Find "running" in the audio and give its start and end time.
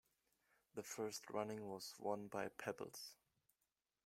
1.29-1.67